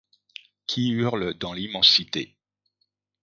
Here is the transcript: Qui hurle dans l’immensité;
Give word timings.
Qui 0.65 0.89
hurle 0.89 1.35
dans 1.35 1.53
l’immensité; 1.53 2.35